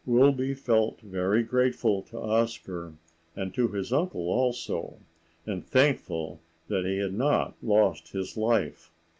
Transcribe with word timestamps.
Wilby 0.07 0.55
felt 0.55 0.99
very 1.01 1.43
grateful 1.43 2.01
to 2.01 2.17
Oscar 2.17 2.95
and 3.35 3.53
to 3.53 3.67
his 3.67 3.93
uncle 3.93 4.29
also, 4.31 4.97
and 5.45 5.63
thankful 5.63 6.39
that 6.69 6.85
he 6.87 6.97
had 6.97 7.13
not 7.13 7.55
lost 7.61 8.07
his 8.07 8.35
life. 8.35 8.89